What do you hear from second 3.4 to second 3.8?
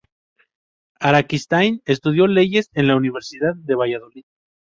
de